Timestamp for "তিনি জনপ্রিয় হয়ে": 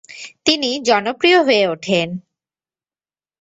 0.45-1.63